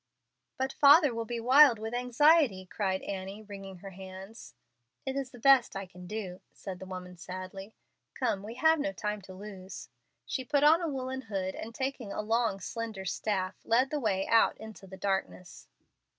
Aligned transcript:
"But 0.57 0.73
father 0.73 1.13
will 1.13 1.25
be 1.25 1.39
wild 1.39 1.77
with 1.77 1.93
anxiety," 1.93 2.65
cried 2.65 3.03
Annie, 3.03 3.43
wringing 3.43 3.75
her 3.85 3.91
hands. 3.91 4.55
"It 5.05 5.15
is 5.15 5.29
the 5.29 5.37
best 5.37 5.75
I 5.75 5.85
can 5.85 6.07
do," 6.07 6.41
said 6.51 6.79
the 6.79 6.87
woman, 6.87 7.17
sadly. 7.17 7.75
"Come, 8.15 8.41
we 8.41 8.55
have 8.55 8.79
no 8.79 8.93
time 8.93 9.21
to 9.21 9.35
lose." 9.35 9.89
She 10.25 10.43
put 10.43 10.63
on 10.63 10.81
a 10.81 10.89
woollen 10.89 11.21
hood, 11.21 11.53
and 11.53 11.75
taking 11.75 12.11
a 12.11 12.23
long, 12.23 12.59
slender 12.59 13.05
staff, 13.05 13.59
led 13.63 13.91
the 13.91 13.99
way 13.99 14.25
out 14.25 14.57
into 14.57 14.87
the 14.87 14.97
darkness. 14.97 15.67